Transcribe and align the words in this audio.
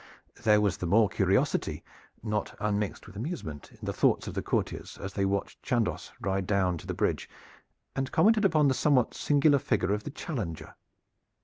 There 0.41 0.61
was 0.61 0.77
the 0.77 0.87
more 0.87 1.09
curiosity, 1.09 1.83
not 2.23 2.55
unmixed 2.59 3.05
with 3.05 3.15
amusement, 3.15 3.71
in 3.73 3.77
the 3.85 3.93
thoughts 3.93 4.25
of 4.25 4.33
the 4.33 4.41
courtiers 4.41 4.97
as 4.99 5.13
they 5.13 5.25
watched 5.25 5.61
Chandos 5.61 6.11
ride 6.19 6.47
down 6.47 6.79
to 6.79 6.87
the 6.87 6.95
bridge 6.95 7.29
and 7.95 8.11
commented 8.11 8.43
upon 8.43 8.67
the 8.67 8.73
somewhat 8.73 9.13
singular 9.13 9.59
figure 9.59 9.93
of 9.93 10.03
the 10.03 10.09
challenger. 10.09 10.73